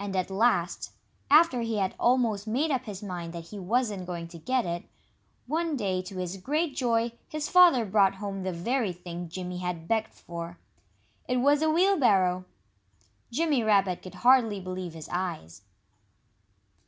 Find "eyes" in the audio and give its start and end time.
15.08-15.62